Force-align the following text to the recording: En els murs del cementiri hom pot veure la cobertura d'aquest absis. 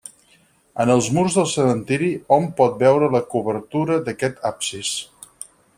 En 0.85 0.91
els 0.93 1.09
murs 1.17 1.35
del 1.39 1.45
cementiri 1.51 2.09
hom 2.37 2.49
pot 2.61 2.81
veure 2.87 3.13
la 3.17 3.23
cobertura 3.35 4.03
d'aquest 4.09 4.45
absis. 4.53 4.97